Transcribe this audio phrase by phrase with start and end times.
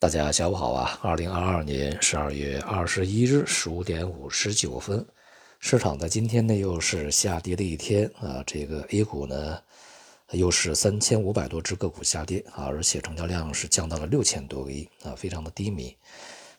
[0.00, 0.96] 大家下午好啊！
[1.02, 5.04] 二零二二年十二月二十一日十五点五十九分，
[5.58, 8.40] 市场在今天呢又是下跌的一天啊。
[8.46, 9.60] 这个 A 股呢
[10.30, 15.92] 又是三千五百多只个股下跌啊，而且成交量是降到了六千多个亿啊，非常的低迷。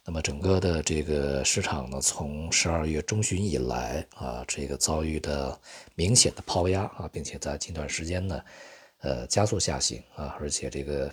[0.04, 5.58] 那么整个的这个市场呢，从十二月中旬以来啊，这个遭遇的
[5.96, 8.44] 明显的抛压啊，并且在近段时间呢，
[9.00, 11.10] 呃，加速下行啊，而且这个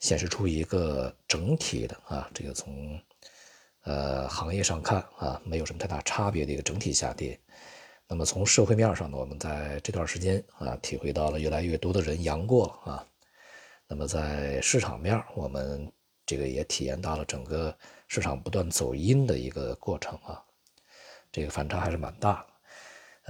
[0.00, 3.00] 显示出一个整体的啊，这个从
[3.84, 7.38] 呃行业上看啊，没有什么太大差别的一个整体下跌。
[8.08, 13.06] 那么从社会面上呢，我们在这段时间啊，体会到了越来越多的人阳过啊。
[13.86, 15.92] 那么在市场面，我们
[16.26, 17.72] 这个也体验到了整个。
[18.12, 20.42] 市场不断走阴的一个过程啊，
[21.30, 22.44] 这个反差还是蛮大。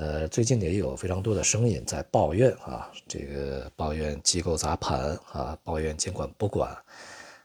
[0.01, 6.75] 呃，最近也有非常多的声音在抱怨啊，这个抱怨机构砸盘啊，抱怨监管不管，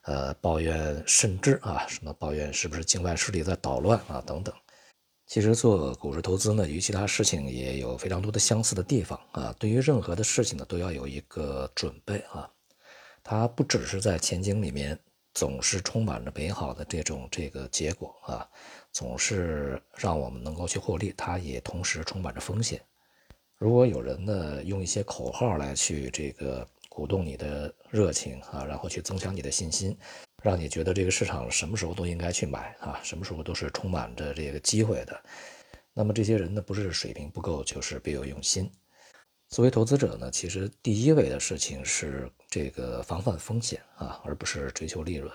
[0.04, 4.56] 呃，抱怨甚至啊，什么抱怨是不是境外势力在捣乱啊等等。
[5.28, 9.54] 其实做股市投资呢，与其他事情也有非常多的相似的地方啊。
[9.60, 12.50] 对于任何的事情呢，都要有一个准备啊，
[13.22, 14.98] 它不只是在前景里面。
[15.38, 18.48] 总是充满着美好的这种这个结果啊，
[18.96, 21.14] 总是让我们能够去获利。
[21.18, 22.82] 它也同时充满着风险。
[23.58, 29.98] 如果有人呢用一些口号来去这个鼓动你的热情啊，然后去增强你的信心，
[30.42, 35.22] 让你觉得这个市场什么时候都应该去买啊，什么时候都是充满着这个机会的，
[35.94, 38.72] 那么这些人呢不是水平不够，就是别有用心。
[39.50, 45.30] 作为投资者呢，其实第一位的事情是这个防范风险啊，而不是追求利润。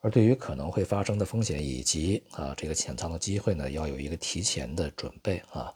[0.00, 5.72] 而对于可能会发生的风险以及啊这个潜藏的机会呢，要有一个提前的准备啊。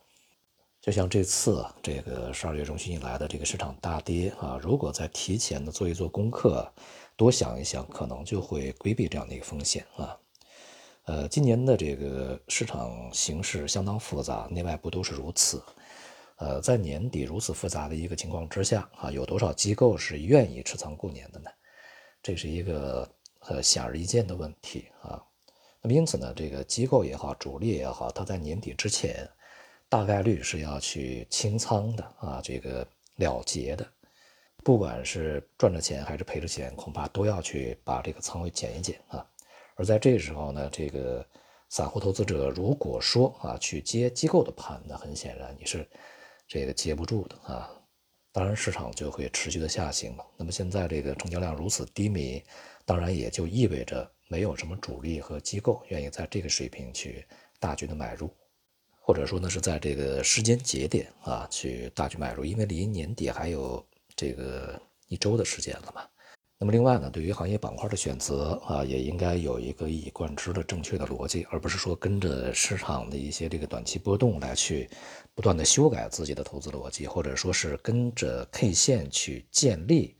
[0.80, 6.72] 就像这次这个十二月中旬以来的这个市场大跌啊，如果在提前的做一做功课，
[7.16, 10.16] 多想一想，可能就会规避这样的一个风险啊。
[11.04, 15.62] 呃，今年的这个市场形势相当复杂，内外部都是如此。
[16.36, 21.50] 呃，在年底如此复杂的一个情况之下啊，有多少机构是愿意持仓过年的呢？
[22.22, 23.06] 这是一个
[23.46, 25.22] 呃显而易见的问题啊。
[25.82, 29.28] 那么因此呢，这个机构也好，主力也好，它在年底之前
[29.88, 32.86] 大概率是要去清仓的啊，这个
[33.16, 33.86] 了结的，
[34.64, 39.26] 不管是赚着钱还是赔着钱，恐怕都要去把这个仓位减一减啊。
[39.74, 41.26] 而在这时候呢，这个
[41.68, 45.88] 散户投资者如果说啊去接机构的盘，那很显然你是。
[46.52, 47.70] 这个接不住的啊，
[48.32, 50.24] 当然市场就会持续的下行嘛。
[50.36, 52.42] 那么现在这个成交量如此低迷，
[52.84, 57.26] 当然也就意味着没有什么主力和机构愿意在这个水平去
[57.58, 58.30] 大举的买入，
[59.00, 66.06] 或者说呢是在这个时间节点啊去大举买入，因为离年底还有这个一周的时间了嘛。
[66.62, 74.86] 那么另外呢，对于行业板块的选择啊，也应该有一个一以贯之的正确的逻辑，而不是说跟着市场的一些这个短期波动来去
[75.34, 80.14] 不断的修改自己的投资逻辑，或者说是跟着 K 线去建立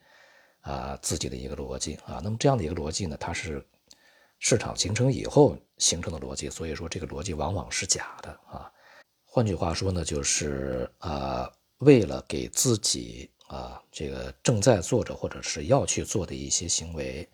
[0.63, 2.23] 啊自己的一个逻辑啊。
[2.25, 3.63] 那么这样的一个逻辑呢，它是
[4.39, 8.73] 市场形成以后形成的逻辑，所以说这个逻辑往往是假的啊。
[9.27, 13.31] 换句话说呢，就是啊，为了给自己。
[13.51, 17.29] 啊，这个正在做着或者是要去做的一些行为，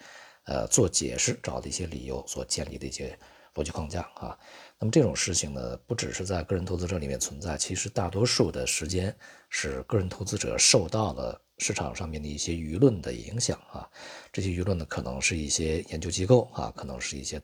[0.45, 3.19] 呃，做解释，找的一些理由所建立的一些
[3.55, 4.39] 逻辑框架啊。
[4.79, 9.15] 那么这种事情呢，不只是在个人投资者里面存在，其实大多数的时间
[9.51, 13.87] 是个人投资者受到了市场上面的一些舆论的影响啊。
[14.33, 17.39] 这些舆论呢，可能是一些研究机构啊，可能是一些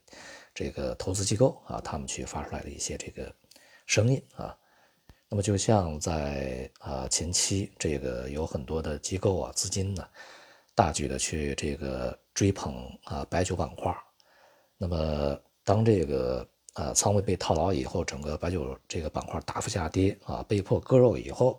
[0.54, 3.30] 这个投资机构啊，他们去发出来的一些这个
[3.84, 4.56] 声音啊。
[5.32, 10.06] 那么就像在啊前期，这个有很多的机构啊资金呢，
[10.74, 13.96] 大举的去这个追捧啊白酒板块
[14.76, 21.58] 那么当这个啊仓位被套牢以后，整个白酒这个板块大幅下跌啊，被迫割肉以后，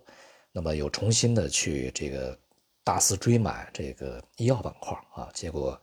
[0.52, 2.38] 那么又重新的去这个
[2.84, 5.76] 大肆追买这个医药板块啊，结果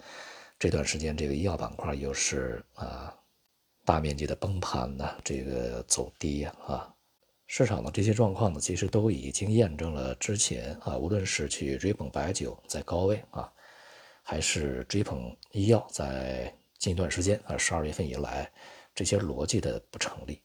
[0.57, 3.13] 这段时间这个医药板块又是啊
[3.83, 6.88] 大面积的崩盘呢，这个走低啊。
[7.53, 13.51] 市场的这些状况呢，其实都已经验证了之前啊，无论是去追捧白酒在高位啊，
[14.24, 18.50] 还是追捧医药，在近一段时间啊，十二月份以来，
[18.95, 20.39] 这些逻辑的不成立。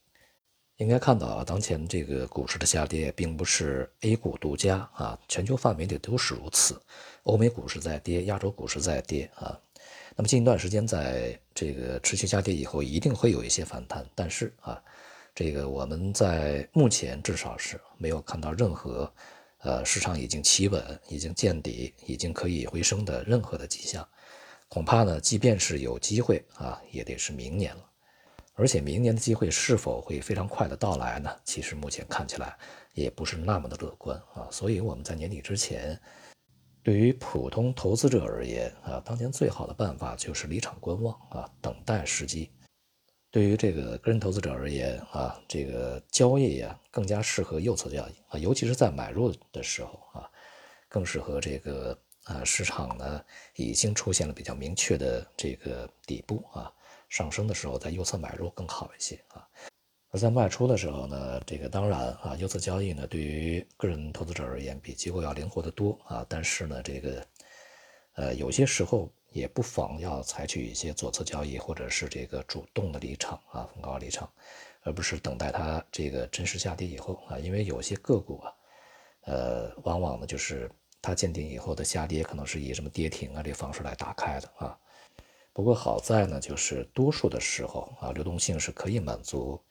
[0.78, 6.76] 应该看到啊，当前这个股市的下跌，并不是 A 股独家啊，全球范围内都是如此。
[7.22, 9.56] 欧美股市在跌，亚洲股市在跌啊。
[10.16, 14.82] 那么近一段时间在这个持续下跌以后，一定会有一些反弹，但是啊。
[15.36, 19.12] 这个我们在目前至少是没有看到任何，
[19.58, 24.08] 呃，市场已经企稳、已经见底、已经可以回升的任何的迹象，
[24.66, 27.84] 恐怕呢，即便是有机会啊，也得是明年了。
[28.54, 31.30] 而且明年的机会是否会非常快的到来呢？
[31.44, 32.56] 其实目前看起来
[32.94, 34.48] 也不是那么的乐观啊。
[34.50, 36.00] 所以我们在年底之前，
[36.82, 42.50] 对于普通投资者而言啊，当前最好的办法就是离场观望啊，等待时机。
[43.36, 50.30] 对于这个个人投资者而言啊，这个交易呀更加适合右侧交易啊，尤其是在买入的时候啊，
[50.88, 53.22] 更适合这个啊市场呢
[53.56, 56.72] 已经出现了比较明确的这个底部啊，
[57.10, 59.46] 上升的时候在右侧买入更好一些啊。
[60.12, 67.26] 而在卖出的时候呢，这个当然啊，右侧交易呢对于个人投资者而言比机构要灵活得多啊，但是呢这个
[68.14, 69.12] 呃有些时候。
[69.36, 74.26] 也不妨要采取一些左侧交易，或者是这个主动的离场啊，逢高离场，
[74.80, 78.52] 而不是等待它这个真实下跌以后啊，因为有些个股啊，
[79.26, 80.70] 呃，往往呢就是
[81.02, 84.78] 它见顶以后的下跌，可能是以什么跌停啊这方式来打开的啊。
[85.52, 89.62] 不过好在呢，就是多数的时候啊，流动性是可以满足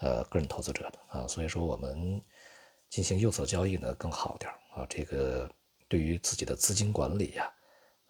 [0.00, 2.20] 呃个人投资者的啊，所以说我们
[2.90, 5.48] 进行右侧交易呢更好点啊，这个
[5.86, 7.48] 对于自己的资金管理呀。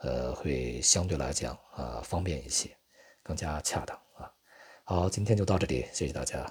[0.04, 2.68] 呃，会相对来讲啊方便一些，
[3.22, 4.30] 更加恰当啊。
[4.84, 6.44] 好，今天就到这里，谢谢大家。